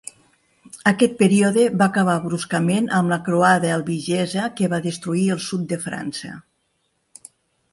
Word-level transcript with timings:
Aquest 0.91 1.11
període 1.17 1.65
va 1.81 1.87
acabar 1.93 2.15
bruscament 2.23 2.89
amb 3.01 3.13
la 3.15 3.19
croada 3.27 3.71
albigesa 3.75 4.49
que 4.61 4.71
va 4.73 4.81
destruir 4.87 5.27
el 5.37 5.43
sud 5.51 5.69
de 5.75 5.81
França. 5.85 6.33